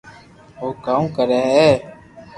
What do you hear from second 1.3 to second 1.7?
ھي